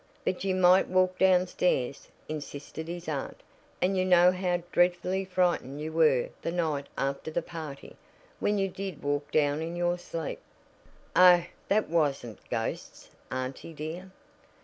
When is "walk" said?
0.87-1.19, 9.03-9.29